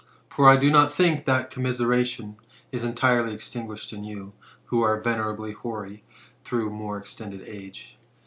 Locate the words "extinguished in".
3.35-4.03